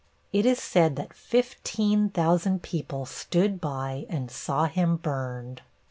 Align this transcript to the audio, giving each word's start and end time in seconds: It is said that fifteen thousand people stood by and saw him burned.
It 0.33 0.47
is 0.47 0.57
said 0.57 0.95
that 0.95 1.13
fifteen 1.13 2.09
thousand 2.09 2.63
people 2.63 3.05
stood 3.05 3.61
by 3.61 4.07
and 4.09 4.31
saw 4.31 4.65
him 4.65 4.97
burned. 4.97 5.61